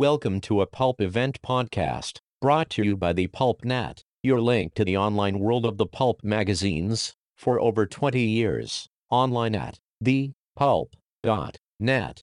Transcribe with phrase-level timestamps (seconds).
[0.00, 4.74] Welcome to a Pulp Event podcast, brought to you by the Pulp Net, your link
[4.74, 12.22] to the online world of the pulp magazines, for over 20 years, online at thepulp.net.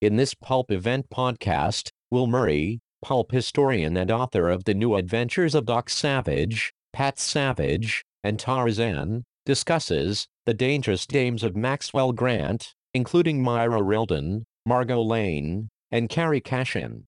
[0.00, 5.54] In this Pulp Event podcast, Will Murray, pulp historian and author of The New Adventures
[5.54, 13.42] of Doc Savage, Pat Savage, and Tarzan, discusses the dangerous dames of Maxwell Grant, including
[13.42, 17.06] Myra Reldon, Margot Lane, and Carrie Cashin.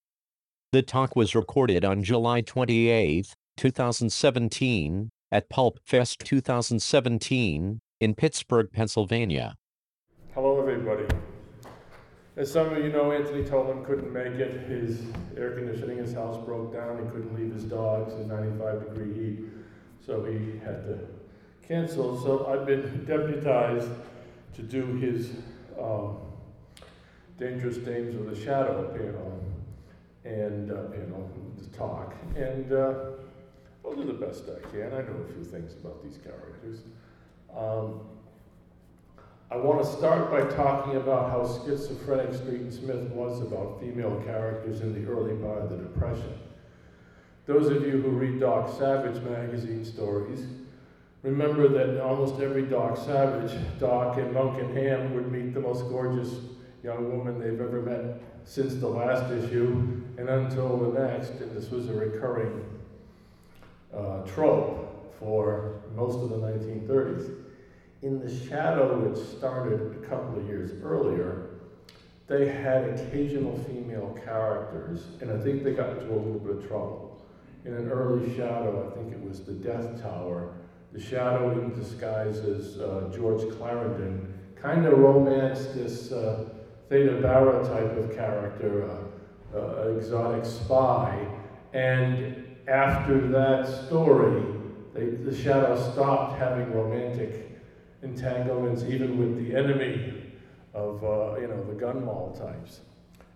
[0.71, 9.55] The talk was recorded on July 28, 2017, at Pulp Fest 2017 in Pittsburgh, Pennsylvania.
[10.33, 11.03] Hello, everybody.
[12.37, 14.69] As some of you know, Anthony Tollin couldn't make it.
[14.69, 15.01] His
[15.35, 17.03] air conditioning in his house broke down.
[17.03, 19.39] He couldn't leave his dogs in 95 degree heat,
[20.05, 20.99] so he had to
[21.67, 22.17] cancel.
[22.21, 23.89] So I've been deputized
[24.55, 25.31] to do his
[25.77, 26.19] um,
[27.37, 29.43] Dangerous Dames of the Shadow panel
[30.25, 32.15] and uh, panel, the talk.
[32.35, 32.95] And uh,
[33.85, 34.91] I'll do the best I can.
[34.91, 36.79] I know a few things about these characters.
[37.55, 38.01] Um,
[39.51, 44.19] I want to start by talking about how schizophrenic Street and Smith was about female
[44.25, 46.33] characters in the early part of the Depression.
[47.45, 50.47] Those of you who read Doc Savage magazine stories
[51.21, 55.61] remember that in almost every Doc Savage, Doc and Monk and Ham would meet the
[55.61, 56.33] most gorgeous
[56.83, 61.69] young woman they've ever met since the last issue and until the next, and this
[61.69, 62.65] was a recurring
[63.95, 67.33] uh, trope for most of the 1930s.
[68.01, 71.49] In the shadow, which started a couple of years earlier,
[72.27, 76.67] they had occasional female characters, and I think they got into a little bit of
[76.67, 77.21] trouble.
[77.65, 80.53] In an early shadow, I think it was the Death Tower,
[80.93, 86.49] the shadow in disguise as uh, George Clarendon kind of romanced this uh,
[86.89, 88.89] Theda Bara type of character,
[89.55, 91.27] uh, exotic spy,
[91.73, 94.43] and after that story,
[94.93, 97.59] they, the shadow stopped having romantic
[98.03, 100.13] entanglements even with the enemy
[100.73, 102.81] of, uh, you know, the gun mall types.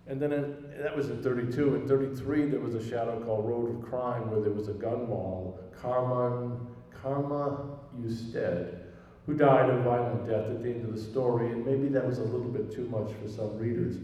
[0.06, 1.74] And then in, that was in 32.
[1.76, 5.08] In 33, there was a shadow called Road of Crime where there was a gun
[5.08, 6.58] mall, Carmen,
[7.02, 8.81] Karma Usted,
[9.26, 11.52] who died a violent death at the end of the story.
[11.52, 13.96] And maybe that was a little bit too much for some readers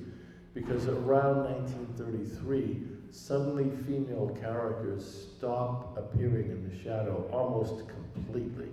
[0.55, 8.69] because around 1933, suddenly female characters stop appearing in the shadow almost completely.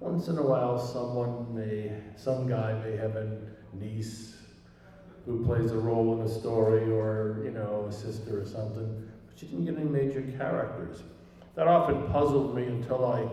[0.00, 3.38] Once in a while, someone may, some guy may have a
[3.72, 4.36] niece
[5.26, 9.42] who plays a role in a story or, you know, a sister or something, but
[9.42, 11.02] you didn't get any major characters.
[11.54, 13.28] That often puzzled me until I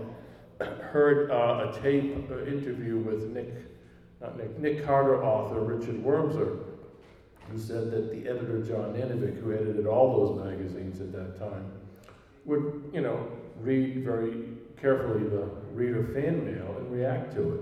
[0.63, 3.53] heard uh, a tape uh, interview with Nick,
[4.21, 6.63] not Nick, Nick Carter author Richard Wormser,
[7.49, 11.71] who said that the editor John Nanovic, who edited all those magazines at that time,
[12.45, 13.27] would, you know,
[13.59, 14.45] read very
[14.79, 17.61] carefully the reader fan mail and react to it.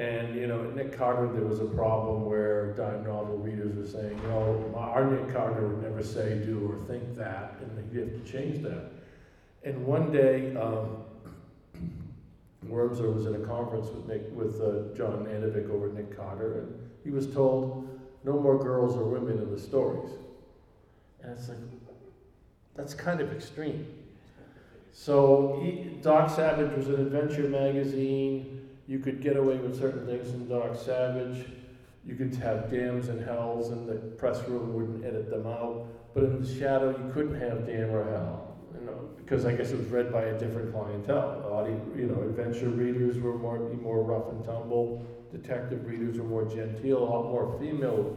[0.00, 4.16] And, you know, Nick Carter, there was a problem where dime novel readers were saying,
[4.22, 8.24] you know, our Nick Carter would never say, do, or think that, and you have
[8.24, 8.92] to change that.
[9.64, 10.98] And one day, um,
[12.68, 16.90] Wormser was at a conference with Nick, with uh, John Nanovic over Nick Carter, and
[17.04, 17.88] he was told,
[18.24, 20.10] no more girls or women in the stories.
[21.22, 21.58] And it's like,
[22.76, 23.86] that's kind of extreme.
[24.92, 28.68] So he, Doc Savage was an adventure magazine.
[28.86, 31.46] You could get away with certain things in Doc Savage.
[32.04, 35.86] You could have dams and hells, and the press room wouldn't edit them out.
[36.14, 38.47] But in the shadow, you couldn't have dam or hell,
[39.18, 41.50] because I guess it was read by a different clientele.
[41.52, 45.04] Audio, you know, adventure readers were more more rough and tumble.
[45.32, 46.98] Detective readers were more genteel.
[46.98, 48.16] A lot more female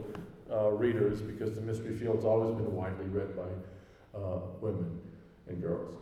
[0.52, 5.00] uh, readers because the mystery field's always been widely read by uh, women
[5.47, 5.94] and girls.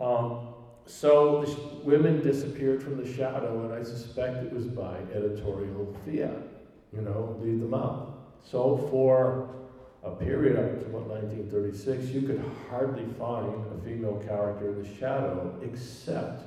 [0.00, 0.48] Um,
[0.86, 5.94] so the sh- women disappeared from the shadow, and I suspect it was by editorial
[6.04, 6.42] fiat.
[6.92, 8.36] You know, leave them out.
[8.42, 9.50] So for
[10.06, 14.98] a period up to about 1936, you could hardly find a female character in the
[14.98, 16.42] shadow, except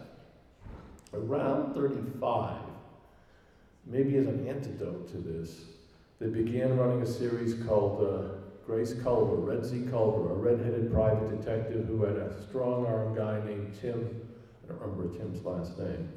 [1.14, 2.56] around 35,
[3.86, 5.66] maybe as an antidote to this,
[6.20, 8.36] they began running a series called uh,
[8.66, 9.88] Grace Culver, Red Z.
[9.90, 14.22] Culver, a red-headed private detective who had a strong-arm guy named Tim.
[14.64, 16.10] I don't remember Tim's last name.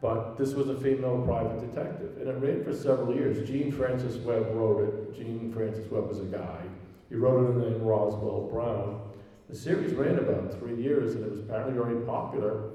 [0.00, 3.48] But this was a female private detective, and it ran for several years.
[3.48, 5.16] Gene Francis Webb wrote it.
[5.16, 6.67] Gene Francis Webb was a guy.
[7.08, 9.00] He wrote it in the name Roswell Brown.
[9.48, 12.70] The series ran about three years, and it was apparently very popular.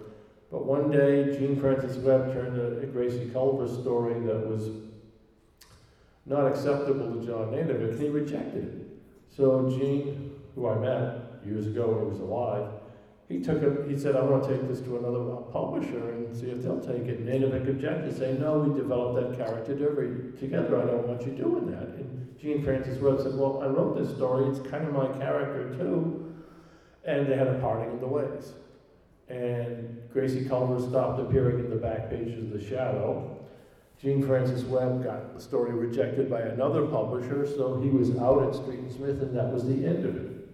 [0.51, 4.69] But one day, Gene Francis Webb turned a Gracie Culver story that was
[6.25, 8.87] not acceptable to John Nanovic, and he rejected it.
[9.35, 12.69] So Gene who I met years ago when he was alive,
[13.29, 16.35] he took it, he said, I want to take this to another uh, publisher and
[16.35, 17.25] see if they'll take it.
[17.25, 21.87] Nanovic objected, saying, no, we developed that character together, I don't want you doing that.
[21.95, 25.73] And Gene Francis Webb said, well, I wrote this story, it's kind of my character
[25.77, 26.35] too.
[27.05, 28.53] And they had a parting of the ways.
[29.29, 33.39] And Gracie Culver stopped appearing in the back pages of The Shadow.
[34.01, 38.53] Gene Francis Webb got the story rejected by another publisher, so he was out at
[38.53, 40.49] Street and Smith, and that was the end of it.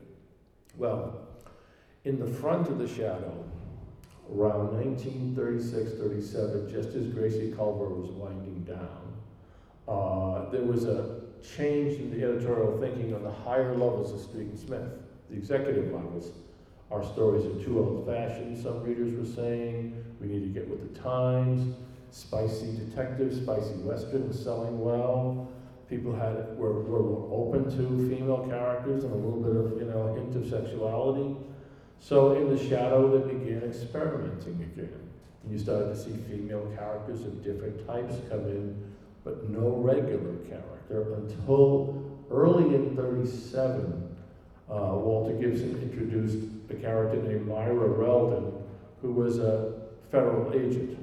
[0.78, 1.19] Well,
[2.06, 3.44] in the front of the shadow,
[4.32, 9.14] around 1936 37, just as Gracie Culver was winding down,
[9.88, 11.22] uh, there was a
[11.56, 14.90] change in the editorial thinking on the higher levels of Street and Smith,
[15.30, 16.32] the executive levels.
[16.92, 19.96] Our stories are too old fashioned, some readers were saying.
[20.20, 21.76] We need to get with the times.
[22.12, 25.48] Spicy detective, spicy western was selling well.
[25.90, 30.14] People had were, were open to female characters and a little bit of you know
[30.16, 31.36] hint of sexuality.
[32.00, 35.10] So in the shadow, they began experimenting again.
[35.44, 38.94] And you started to see female characters of different types come in,
[39.24, 44.16] but no regular character until early in 37.
[44.70, 46.38] Uh, Walter Gibson introduced
[46.70, 48.54] a character named Myra Reldon,
[49.02, 49.74] who was a
[50.12, 50.98] federal agent.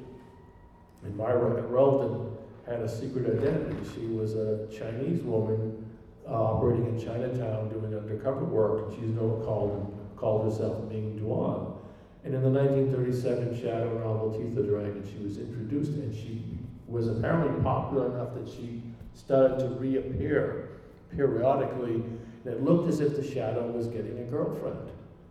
[1.04, 3.76] And Myra Reldon had a secret identity.
[3.94, 5.84] She was a Chinese woman
[6.28, 11.76] uh, operating in Chinatown doing undercover work, and she's known called called herself Ming Duan.
[12.24, 16.58] And in the 1937 shadow novel Teeth of the Dragon, she was introduced and she
[16.88, 18.82] was apparently popular enough that she
[19.14, 20.80] started to reappear
[21.14, 21.94] periodically.
[22.44, 24.90] And it looked as if the shadow was getting a girlfriend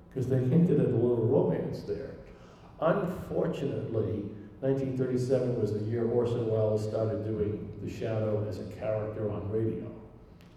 [0.10, 2.12] because they hinted at a little romance there.
[2.80, 4.24] Unfortunately,
[4.62, 9.92] 1937 was the year Orson Welles started doing The Shadow as a character on radio.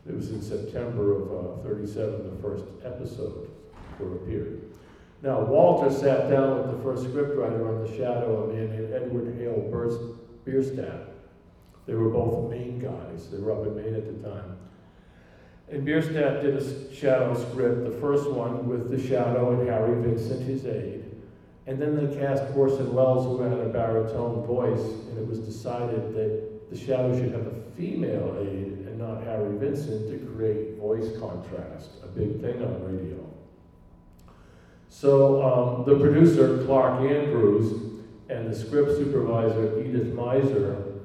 [0.08, 3.50] It was in September of uh, 37, the first episode
[3.98, 4.62] for a period.
[5.20, 9.36] Now, Walter sat down with the first scriptwriter on The Shadow, a man named Edward
[9.36, 9.60] Hale
[10.44, 11.08] Bierstadt.
[11.86, 13.28] They were both Maine guys.
[13.28, 14.56] They were up in Maine at the time.
[15.70, 20.42] And Bierstadt did a Shadow script, the first one with The Shadow and Harry Vincent,
[20.42, 21.04] his aide.
[21.66, 26.14] And then they cast Orson Welles, who had a baritone voice, and it was decided
[26.14, 31.10] that The Shadow should have a female aide and not Harry Vincent to create voice
[31.18, 33.37] contrast, a big thing on radio.
[34.88, 37.82] So um, the producer, Clark Andrews,
[38.28, 41.00] and the script supervisor, Edith Meiser,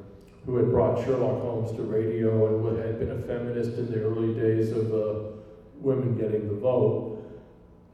[0.45, 4.33] who had brought Sherlock Holmes to radio and had been a feminist in the early
[4.33, 5.29] days of uh,
[5.75, 7.23] women getting the vote,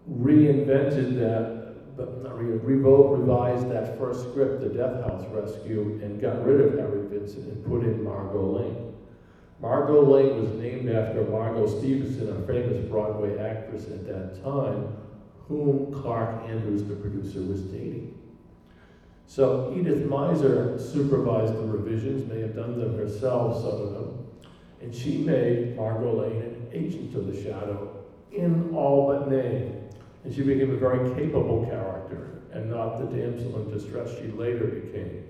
[0.10, 6.20] reinvented that, but not re- revoked, revised that first script, The Death House Rescue, and
[6.20, 8.94] got rid of Harry Vincent and put in Margot Lane.
[9.60, 14.88] Margot Lane was named after Margot Stevenson, a famous Broadway actress at that time,
[15.50, 18.18] whom Clark Andrews, the producer, was dating.
[19.26, 24.28] So Edith Meiser supervised the revisions, may have done them herself, some of them,
[24.82, 29.76] and she made Margot Lane an agent of the shadow in all but name.
[30.24, 34.66] And she became a very capable character and not the damsel in distress she later
[34.66, 35.26] became.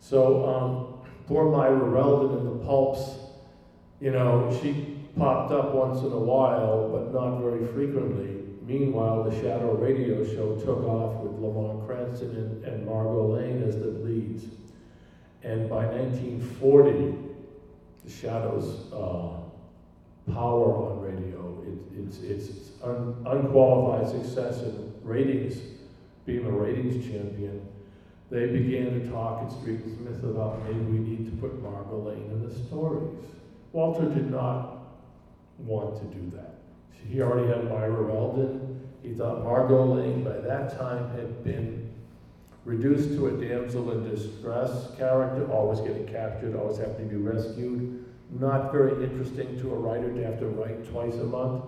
[0.00, 3.16] So um, poor Myra Reldon in the pulps,
[4.00, 8.39] you know, she popped up once in a while, but not very frequently.
[8.70, 13.74] Meanwhile, the Shadow radio show took off with Lamont Cranston and, and Margot Lane as
[13.74, 14.44] the leads.
[15.42, 17.16] And by 1940,
[18.04, 19.40] the Shadow's uh,
[20.32, 25.60] power on radio, it, it's, it's un, unqualified success in ratings,
[26.24, 27.66] being a ratings champion.
[28.30, 32.08] They began to talk at Street and Smith about maybe we need to put Margot
[32.08, 33.18] Lane in the stories.
[33.72, 34.78] Walter did not
[35.58, 36.54] want to do that.
[37.08, 38.80] He already had Myra Reldon.
[39.02, 41.92] He thought Margot Lane, by that time, had been
[42.64, 48.04] reduced to a damsel in distress character, always getting captured, always having to be rescued.
[48.38, 51.64] Not very interesting to a writer to have to write twice a month.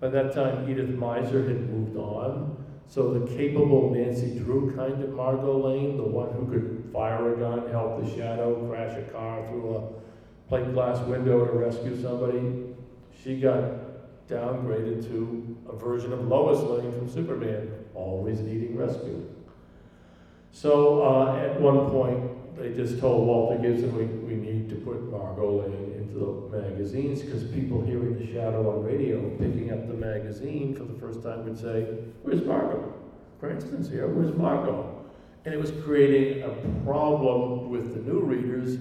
[0.00, 2.64] By that time, Edith Meiser had moved on.
[2.86, 7.36] So the capable Nancy Drew kind of Margot Lane, the one who could fire a
[7.36, 12.74] gun, help the shadow, crash a car through a plate glass window to rescue somebody,
[13.22, 13.87] she got
[14.28, 19.26] downgraded to a version of Lois Lane from Superman, always needing rescue.
[20.52, 25.10] So uh, at one point, they just told Walter Gibson, we, we need to put
[25.10, 29.94] Margot Lane into the magazines because people hearing The Shadow on radio, picking up the
[29.94, 31.84] magazine for the first time would say,
[32.22, 32.92] Where's Margot?
[33.40, 34.94] Cranston's here, where's Margot?
[35.44, 36.48] And it was creating a
[36.84, 38.76] problem with the new readers,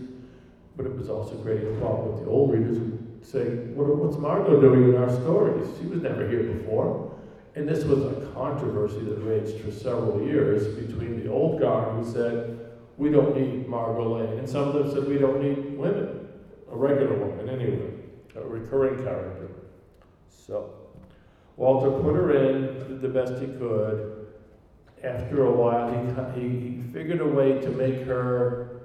[0.75, 4.17] but it was also creating a problem with the old readers who say, what, what's
[4.17, 5.67] Margot doing in our stories?
[5.79, 7.15] She was never here before.
[7.55, 12.11] And this was a controversy that raged for several years between the old guard who
[12.11, 12.59] said,
[12.97, 16.27] we don't need Margot Lane, and some of them said, we don't need women,
[16.71, 17.93] a regular woman anyway,
[18.35, 19.49] a recurring character.
[20.29, 20.71] So
[21.55, 24.27] Walter put her in, did the best he could.
[25.03, 25.91] After a while,
[26.35, 28.81] he, he, he figured a way to make her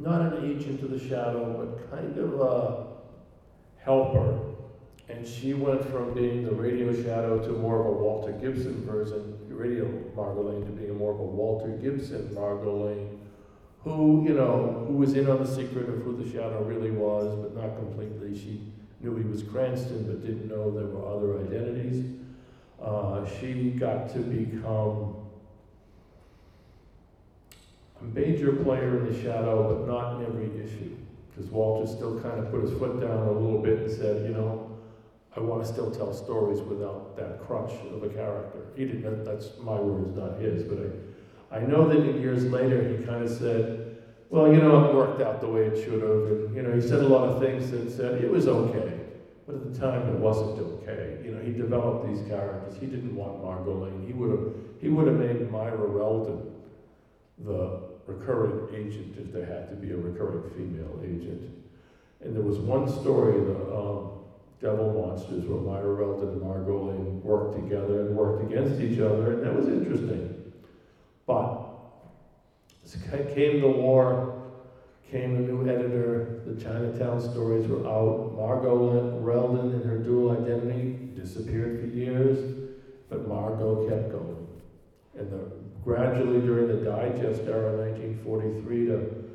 [0.00, 2.86] not an agent of the shadow, but kind of a
[3.84, 4.38] helper.
[5.08, 9.36] And she went from being the radio shadow to more of a Walter Gibson version,
[9.48, 13.20] radio Margot Lane, to being more of a Walter Gibson Margot Lane,
[13.82, 17.36] who, you know, who was in on the secret of who the shadow really was,
[17.36, 18.38] but not completely.
[18.38, 22.04] She knew he was Cranston, but didn't know there were other identities.
[22.80, 25.16] Uh, she got to become
[28.00, 30.96] a major player in the shadow, but not in every issue.
[31.30, 34.34] Because Walter still kind of put his foot down a little bit and said, you
[34.34, 34.78] know,
[35.36, 38.66] I want to still tell stories without that crutch of a character.
[38.76, 40.78] He didn't, that's my words, not his, but
[41.50, 45.22] I, I know that years later he kind of said, well, you know, it worked
[45.22, 46.10] out the way it should have.
[46.10, 49.00] And, you know, he said a lot of things that said it was okay.
[49.46, 51.18] But at the time, it wasn't okay.
[51.24, 52.76] You know, he developed these characters.
[52.78, 54.04] He didn't want Margot Lane.
[54.06, 56.52] He would have, he would have made Myra Reldon
[57.38, 61.50] the recurring agent if there had to be a recurring female agent.
[62.20, 64.10] And there was one story, the um,
[64.60, 69.32] Devil Monsters, where Myra Reldon and Margot Lane worked together and worked against each other,
[69.32, 70.52] and that was interesting.
[71.26, 71.60] But
[73.34, 74.42] came the war,
[75.10, 78.34] came a new editor, the Chinatown stories were out.
[78.36, 82.38] Margot Reldon and her dual identity disappeared for years,
[83.08, 84.46] but Margot kept going.
[85.18, 85.50] And the,
[85.84, 89.30] gradually during the digest era, 1943 to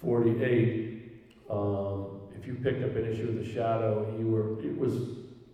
[0.00, 0.98] 48,
[1.50, 4.94] um, if you picked up an issue of The Shadow, you were it was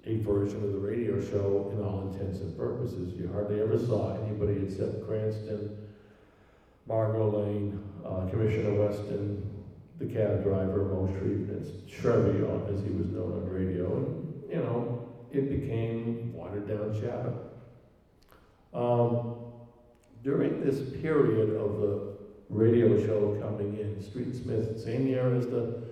[0.06, 3.14] a version of the radio show in all intents and purposes.
[3.18, 5.78] You hardly ever saw anybody except Cranston,
[6.86, 9.64] Margot Lane, uh, Commissioner Weston,
[9.98, 15.08] the cab driver, Moe Shrevnitz, Shrevvy, as he was known on radio, and you know,
[15.32, 17.50] it became watered down shadow.
[18.74, 19.43] Um,
[20.24, 22.16] during this period of the
[22.48, 25.84] radio show coming in, Street Smith, the same year as the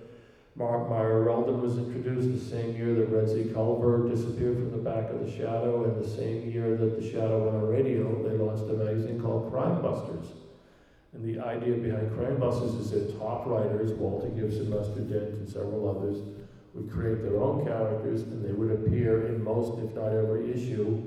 [0.55, 3.51] Mark Myra Reldon was introduced, the same year that Red Z.
[3.53, 7.45] Culver disappeared from the back of the Shadow, and the same year that the Shadow
[7.45, 10.27] went on radio, they launched a magazine called Crime Busters.
[11.13, 15.49] And the idea behind Crime Busters is that top writers, Walter Gibson, Lester Dent, and
[15.49, 16.19] several others,
[16.75, 21.03] would create their own characters, and they would appear in most, if not every issue,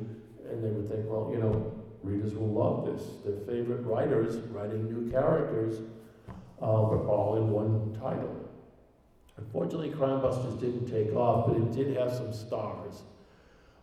[0.49, 1.74] and they would think, well, you know,
[2.05, 3.03] readers will love this.
[3.25, 5.79] Their favorite writers writing new characters,
[6.61, 8.35] uh, but all in one title.
[9.37, 13.03] Unfortunately, Crime Busters didn't take off, but it did have some stars.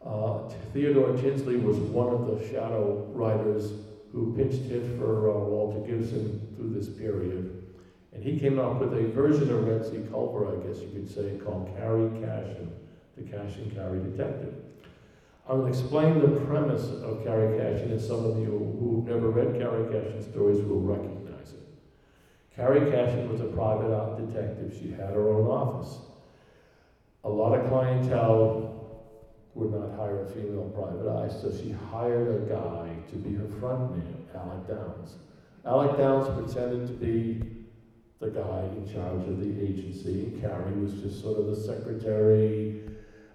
[0.05, 3.73] Uh, Theodore Tinsley was one of the shadow writers
[4.13, 7.63] who pinched hit for uh, Walter Gibson through this period.
[8.13, 10.05] And he came up with a version of Red Z.
[10.11, 12.73] Culver, I guess you could say, called Carrie Cashin,
[13.17, 14.55] the Cash and Carry Detective.
[15.49, 19.61] I will explain the premise of Carrie Cashin, and some of you who've never read
[19.61, 21.69] Carrie Cashin stories will recognize it.
[22.55, 24.77] Carrie Cashin was a private eye detective.
[24.81, 25.99] She had her own office.
[27.25, 28.73] A lot of clientele
[29.55, 33.49] would not hire a female private eye, so she hired a guy to be her
[33.61, 35.17] front man, Alec Downs.
[35.67, 37.43] Alec Downs pretended to be
[38.21, 40.39] the guy in charge of the agency.
[40.41, 42.83] Carrie was just sort of the secretary,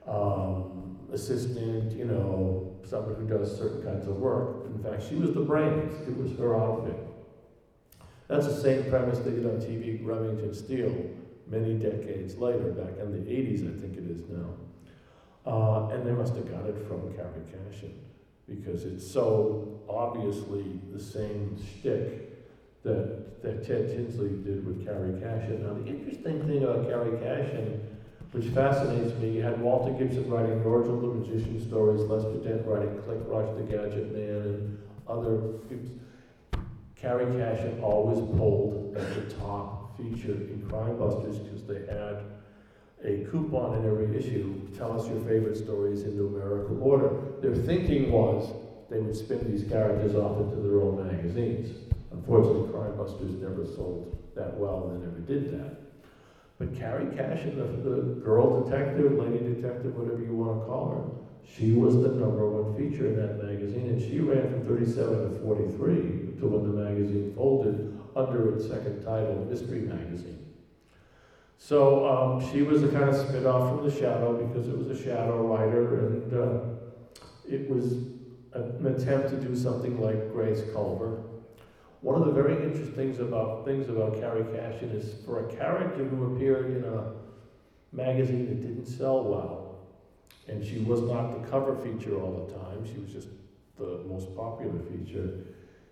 [0.07, 0.76] um,
[1.11, 4.65] assistant, you know, someone who does certain kinds of work.
[4.65, 6.07] In fact, she was the brains.
[6.07, 6.97] It was her outfit.
[8.27, 11.09] That's the same premise they did on TV, Remington Steele,
[11.47, 14.53] many decades later, back in the 80s, I think it is now.
[15.49, 17.93] Uh, and they must have got it from Carrie Cashin
[18.49, 25.63] because it's so obviously the same shtick that, that Ted Tinsley did with Carrie Cashin.
[25.63, 27.81] Now, the interesting thing about Carrie Cashin,
[28.37, 33.17] which fascinates me, had Walter Gibson writing Norgil the Magician stories, Lester Dent writing Click
[33.25, 34.77] Rush the Gadget Man, and
[35.07, 35.41] other.
[36.95, 42.23] Carrie Cashin always pulled at the top feature in Crime Busters because they had
[43.03, 44.67] a coupon in every issue.
[44.75, 47.09] Tell us your favorite stories in numerical order.
[47.41, 48.51] Their thinking was
[48.89, 51.75] they would spin these characters off into their own magazines.
[52.11, 55.86] Unfortunately, Crime Busters never sold that well and they never did that.
[56.59, 61.27] But Carrie Cashin, the, the girl detective, lady detective, whatever you want to call her,
[61.55, 65.39] she was the number one feature in that magazine, and she ran from 37 to
[65.39, 65.95] 43
[66.33, 70.47] until when the magazine folded under its second title, Mystery Magazine.
[71.57, 74.87] So um, she was a kind of spit off from the shadow because it was
[74.87, 77.93] a shadow writer, and uh, it was
[78.53, 81.23] an attempt to do something like Grace Culver.
[82.07, 86.05] One of the very interesting things about things about Carrie Cashin is for a character
[86.05, 87.11] who appeared in a
[87.91, 89.79] magazine that didn't sell well,
[90.47, 92.85] and she was not the cover feature all the time.
[92.85, 93.27] She was just
[93.77, 95.31] the most popular feature.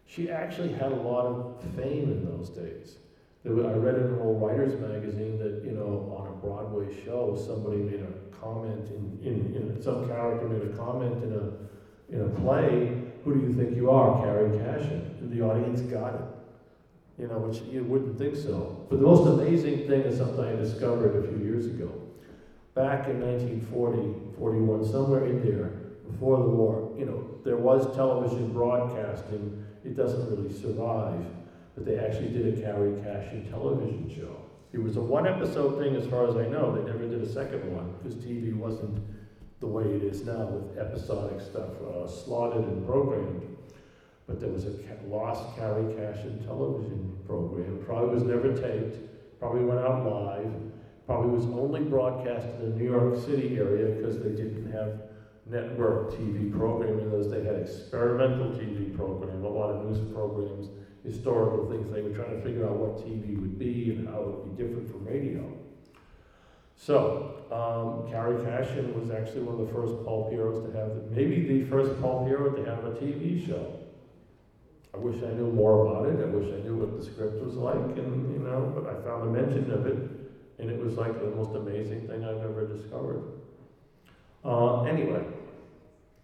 [0.06, 2.96] She actually had a lot of fame in those days.
[3.46, 7.80] I read in an old writer's magazine that, you know, on a Broadway show, somebody
[7.80, 12.40] made a comment in, in, in some character made a comment in a, in a
[12.40, 15.15] play, who do you think you are, Carrie Cashin?
[15.32, 16.22] The audience got it.
[17.18, 18.86] You know, which you wouldn't think so.
[18.90, 21.92] But the most amazing thing is something I discovered a few years ago.
[22.74, 25.68] Back in 1940, 41, somewhere in there,
[26.12, 29.64] before the war, you know, there was television broadcasting.
[29.86, 31.26] It doesn't really survive
[31.76, 34.38] but they actually did a Carrie Cashin television show.
[34.72, 36.76] It was a one episode thing as far as I know.
[36.76, 39.04] They never did a second one because TV wasn't
[39.60, 43.55] the way it is now with episodic stuff uh, slotted and programmed.
[44.28, 44.72] But there was a
[45.08, 47.84] lost Carrie Cashin television program.
[47.86, 48.98] Probably was never taped,
[49.40, 50.52] probably went out live,
[51.06, 55.02] probably was only broadcast in the New York City area because they didn't have
[55.46, 57.12] network TV programming.
[57.12, 60.70] Those they had experimental TV programming, a lot of news programs
[61.06, 61.92] historical things.
[61.92, 64.64] They were trying to figure out what TV would be and how it would be
[64.64, 65.52] different from radio.
[66.76, 71.02] So, um, Carrie Cashin was actually one of the first pulp heroes to have, the,
[71.12, 73.75] maybe the first pulp hero to have a TV show.
[74.96, 76.24] I wish I knew more about it.
[76.24, 79.28] I wish I knew what the script was like, and you know, but I found
[79.28, 79.98] a mention of it,
[80.58, 83.20] and it was like the most amazing thing I've ever discovered.
[84.46, 85.22] Uh, anyway,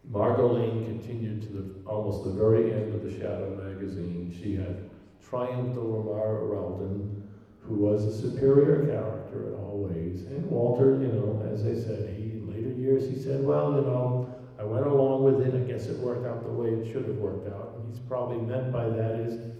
[0.09, 4.31] Margot Lane continued to the, almost the very end of the Shadow magazine.
[4.39, 4.79] She had
[5.21, 7.11] triumphed over Myra Reldon,
[7.59, 10.23] who was a superior character in all ways.
[10.27, 13.81] And Walter, you know, as I said, he in later years he said, well, you
[13.81, 14.25] know,
[14.57, 15.53] I went along with it.
[15.55, 17.70] I guess it worked out the way it should have worked out.
[17.91, 19.51] He's probably meant by that is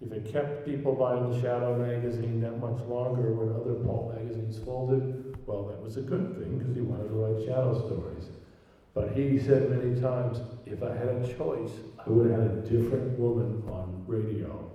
[0.00, 4.58] if it kept people buying the Shadow magazine that much longer when other pulp magazines
[4.58, 8.30] folded, well, that was a good thing because he wanted to write Shadow stories.
[8.94, 11.70] But he said many times, if I had a choice,
[12.04, 14.72] I would have had a different woman on radio,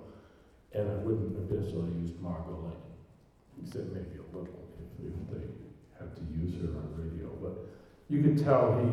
[0.72, 2.88] and I wouldn't have necessarily used Margot Lane.
[3.60, 5.44] He said maybe a little if, if they
[5.98, 7.68] had to use her on radio, but
[8.08, 8.88] you could tell he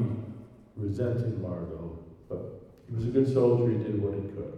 [0.75, 1.97] resented Margot,
[2.27, 2.60] but
[2.91, 4.53] he was a good soldier, he did what he could.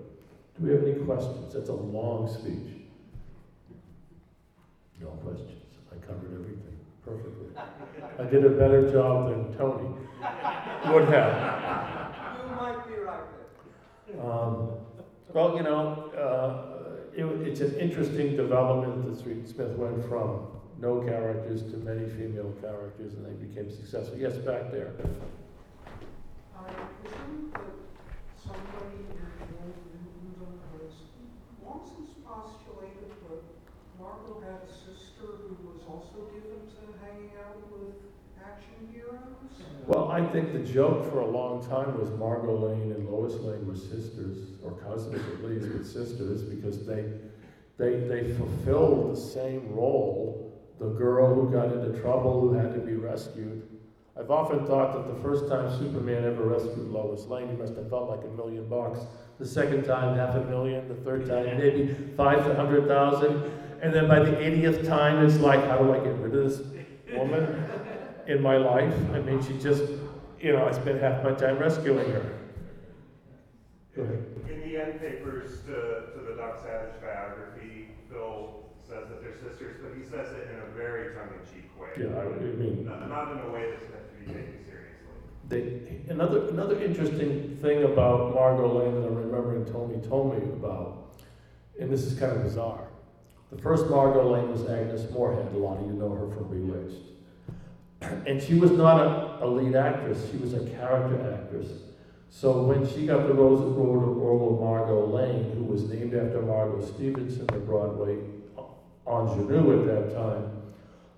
[0.59, 1.53] Do we have any questions?
[1.53, 2.81] That's a long speech.
[4.99, 5.61] No questions.
[5.91, 7.47] I covered everything perfectly.
[8.19, 9.89] I did a better job than Tony
[10.91, 12.09] would have.
[12.49, 13.21] You might be right
[14.07, 14.21] there.
[14.21, 14.69] Um,
[15.33, 16.73] well, you know, uh,
[17.15, 20.47] it, it's an interesting development that Street Smith went from
[20.79, 24.17] no characters to many female characters, and they became successful.
[24.17, 24.91] Yes, back there.
[26.57, 27.61] I presume that
[28.35, 29.55] somebody in the
[30.43, 30.93] old has
[31.63, 33.43] long since postulated that
[33.99, 37.95] Margot had a sister who was also given to hanging out with
[38.43, 39.55] action heroes.
[39.87, 43.67] Well, I think the joke for a long time was Margot Lane and Lois Lane
[43.67, 47.05] were sisters, or cousins at least, but sisters, because they,
[47.77, 50.51] they, they fulfilled the same role.
[50.79, 53.61] The girl who got into trouble, who had to be rescued.
[54.19, 57.89] I've often thought that the first time Superman ever rescued Lois Lane, he must have
[57.89, 59.01] felt like a million bucks.
[59.39, 60.87] The second time, half a million.
[60.87, 63.43] The third time, maybe five to hundred thousand.
[63.83, 66.61] And then by the 80th time, it's like, how do I get rid of this
[67.15, 67.65] woman?
[68.27, 68.93] in my life.
[69.13, 69.83] I mean, she just,
[70.43, 72.39] you know, I spent half my time rescuing her.
[73.95, 79.77] In the end papers to, to the Doc Savage biography, Phil says that they're sisters,
[79.81, 81.87] but he says it in a very tongue-in-cheek way.
[81.97, 85.07] Yeah, I, I mean, not, not in a way that's meant to be taken seriously.
[85.47, 91.21] They, another another interesting thing about Margot Lane that I'm remembering Tony told me about,
[91.79, 92.87] and this is kind of bizarre.
[93.51, 95.53] The first Margot Lane was Agnes Moorehead.
[95.53, 97.12] A lot of you know her from Bewitched.
[98.25, 101.67] And she was not a, a lead actress, she was a character actress.
[102.29, 106.83] So when she got the Rose role of Margot Lane, who was named after Margot
[106.83, 108.17] Stevenson, the Broadway
[109.07, 110.51] ingenue at that time,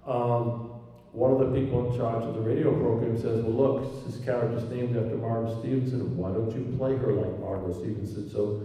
[0.06, 0.72] um,
[1.14, 4.70] one of the people in charge of the radio program says, well, look, this character's
[4.70, 6.18] named after Margot Stevenson.
[6.18, 8.30] Why don't you play her like Margot Stevenson?
[8.30, 8.62] So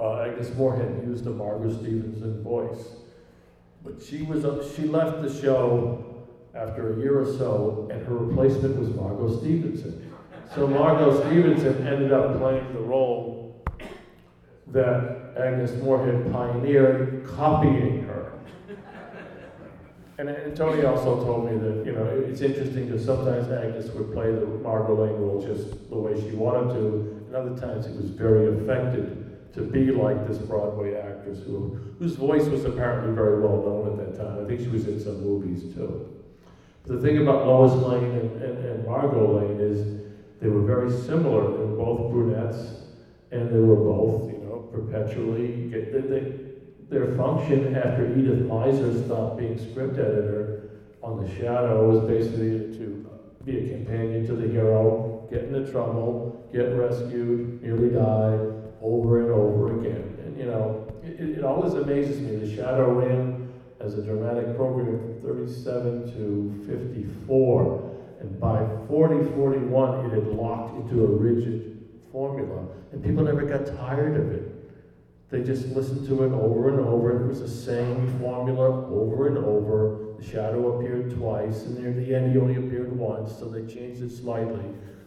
[0.00, 2.90] uh, Agnes Moorehead used a Margot Stevenson voice.
[3.82, 6.05] But she was, uh, she left the show
[6.56, 10.12] after a year or so, and her replacement was Margot Stevenson.
[10.54, 13.64] So Margot Stevenson ended up playing the role
[14.68, 18.32] that Agnes Moorehead pioneered, copying her.
[20.18, 24.32] And, Tony also told me that, you know, it's interesting because sometimes Agnes would play
[24.32, 28.10] the Margot Lane role just the way she wanted to, and other times it was
[28.10, 33.60] very affected to be like this Broadway actress who, whose voice was apparently very well
[33.62, 34.42] known at that time.
[34.42, 36.16] I think she was in some movies too.
[36.86, 40.02] The thing about Lois Lane and, and, and Margot Lane is
[40.40, 41.50] they were very similar.
[41.50, 42.84] They were both brunettes,
[43.32, 45.68] and they were both, you know, perpetually.
[45.68, 46.34] They, they,
[46.88, 50.70] their function after Edith Meiser stopped being script editor
[51.02, 53.10] on The Shadow was basically to
[53.44, 58.38] be a companion to the hero, get into trouble, get rescued, nearly die,
[58.80, 60.18] over and over again.
[60.24, 62.36] And you know, it, it always amazes me.
[62.36, 63.35] The Shadow ran
[63.80, 67.92] as a dramatic program from 37 to 54.
[68.20, 72.66] And by 40, 41, it had locked into a rigid formula.
[72.92, 74.52] And people never got tired of it.
[75.30, 77.24] They just listened to it over and over.
[77.24, 80.14] It was the same formula over and over.
[80.18, 84.02] The shadow appeared twice, and near the end, he only appeared once, so they changed
[84.02, 84.64] it slightly.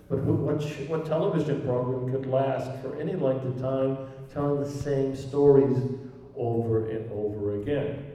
[0.09, 3.97] But what, what television program could last for any length of time
[4.31, 5.77] telling the same stories
[6.35, 8.08] over and over again?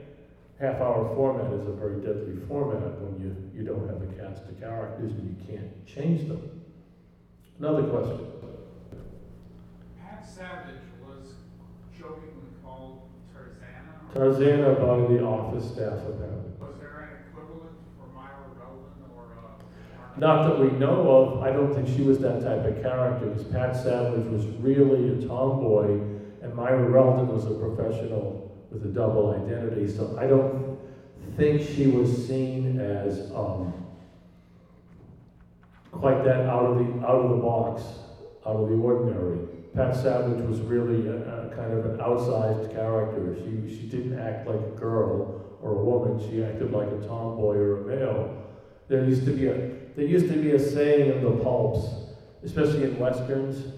[0.59, 4.47] Half hour format is a very deadly format when you, you don't have a cast
[4.47, 6.61] of characters and you can't change them.
[7.59, 8.31] Another question.
[9.99, 11.33] Pat Savage was
[11.91, 14.13] jokingly called Tarzana.
[14.15, 16.51] Tarzana by the office staff apparently.
[16.57, 20.17] Was there an equivalent for Myra Rowland or, uh?
[20.17, 23.43] Not that we know of, I don't think she was that type of character, because
[23.51, 25.99] Pat Savage was really a tomboy,
[26.41, 30.77] and Myra Reldon was a professional with a double identity, so I don't
[31.37, 33.73] think she was seen as, um,
[35.91, 37.83] quite that out of the, out of the box,
[38.45, 39.39] out of the ordinary.
[39.73, 43.35] Pat Savage was really a, a kind of an outsized character.
[43.37, 47.55] She, she didn't act like a girl or a woman, she acted like a tomboy
[47.55, 48.43] or a male.
[48.89, 51.87] There used to be a, there used to be a saying in the pulps,
[52.43, 53.73] especially in westerns.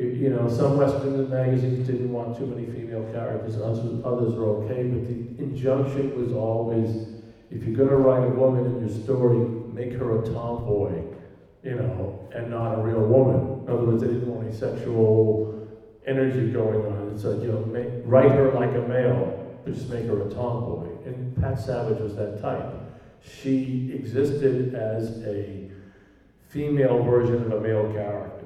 [0.00, 4.64] You, you know, some western magazines didn't want too many female characters, others, others were
[4.64, 7.08] okay, but the injunction was always,
[7.50, 9.38] if you're gonna write a woman in your story,
[9.74, 11.02] make her a tomboy,
[11.62, 13.64] you know, and not a real woman.
[13.66, 15.68] In other words, they didn't want any sexual
[16.06, 17.12] energy going on.
[17.14, 20.88] It said, you know, make, write her like a male, just make her a tomboy.
[21.04, 22.80] And Pat Savage was that type
[23.22, 25.70] she existed as a
[26.48, 28.39] female version of a male character.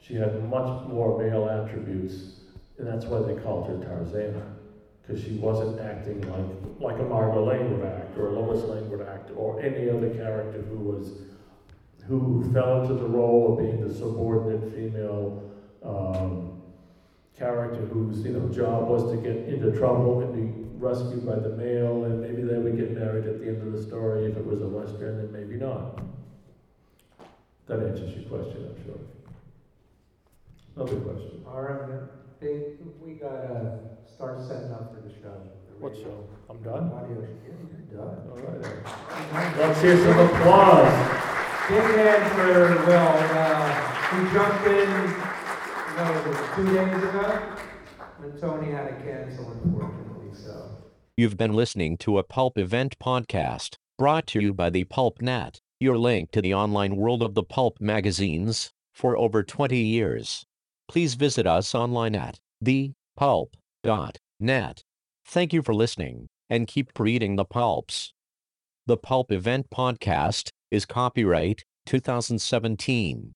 [0.00, 2.40] She had much more male attributes,
[2.78, 4.54] and that's why they called her Tarzana,
[5.02, 6.46] because she wasn't acting like
[6.80, 10.10] like a Margot Lane would act, or a Lois Lane would act, or any other
[10.10, 11.12] character who was
[12.06, 15.42] who fell into the role of being the subordinate female
[15.82, 16.62] um,
[17.36, 21.50] character whose you know job was to get into trouble and be rescued by the
[21.50, 24.46] male, and maybe they would get married at the end of the story if it
[24.46, 26.00] was a western, and maybe not.
[27.66, 29.15] That answers your question, I'm sure.
[30.76, 31.42] Another question.
[31.46, 32.00] All right,
[32.38, 33.78] they, we gotta
[34.14, 35.32] start setting up for the show.
[35.72, 36.28] the What radio- show?
[36.50, 36.92] I'm done?
[36.92, 37.54] Audio, yeah,
[37.88, 38.28] you're done.
[38.30, 39.56] All right.
[39.56, 40.92] Let's hear some applause.
[41.68, 43.72] Big hand for Will, uh,
[44.10, 47.42] he jumped in, you know, was it two days ago?
[48.22, 50.68] And Tony had to cancel unfortunately, so.
[51.16, 55.60] You've been listening to a Pulp Event podcast, brought to you by the Pulp Net,
[55.80, 60.44] your link to the online world of the pulp magazines, for over 20 years.
[60.88, 64.82] Please visit us online at thepulp.net.
[65.26, 68.14] Thank you for listening, and keep reading the pulps.
[68.86, 73.35] The Pulp Event podcast is copyright 2017.